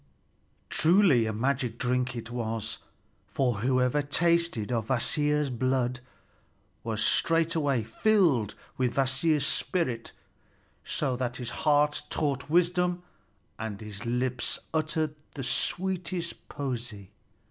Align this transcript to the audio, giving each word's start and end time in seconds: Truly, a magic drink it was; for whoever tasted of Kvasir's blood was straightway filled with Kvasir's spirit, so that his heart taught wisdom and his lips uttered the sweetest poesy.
Truly, 0.71 1.27
a 1.27 1.31
magic 1.31 1.77
drink 1.77 2.15
it 2.15 2.31
was; 2.31 2.79
for 3.27 3.59
whoever 3.59 4.01
tasted 4.01 4.71
of 4.71 4.87
Kvasir's 4.87 5.51
blood 5.51 5.99
was 6.83 7.03
straightway 7.03 7.83
filled 7.83 8.55
with 8.79 8.95
Kvasir's 8.95 9.45
spirit, 9.45 10.11
so 10.83 11.15
that 11.17 11.37
his 11.37 11.51
heart 11.51 12.01
taught 12.09 12.49
wisdom 12.49 13.03
and 13.59 13.79
his 13.79 14.03
lips 14.03 14.57
uttered 14.73 15.13
the 15.35 15.43
sweetest 15.43 16.49
poesy. 16.49 17.11